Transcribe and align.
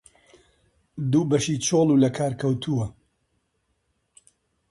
دوو 1.11 1.21
بەشی 1.29 1.57
چۆل 1.67 1.87
و 1.89 2.01
لە 2.03 2.09
کار 2.17 2.33
کەوتووە 2.41 2.85